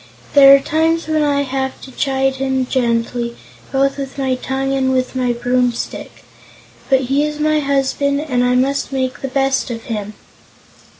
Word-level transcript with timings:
There 0.33 0.55
are 0.55 0.59
times 0.59 1.07
when 1.07 1.21
I 1.21 1.43
have 1.43 1.79
to 1.81 1.91
chide 1.91 2.37
him 2.37 2.65
gently, 2.65 3.37
both 3.71 3.99
with 3.99 4.17
my 4.17 4.33
tongue 4.33 4.73
and 4.73 4.91
with 4.91 5.15
my 5.15 5.31
broomstick. 5.31 6.23
But 6.89 7.01
he 7.01 7.23
is 7.23 7.39
my 7.39 7.59
husband, 7.59 8.19
and 8.21 8.43
I 8.43 8.55
must 8.55 8.91
make 8.91 9.21
the 9.21 9.27
best 9.27 9.69
of 9.69 9.83
him." 9.83 10.15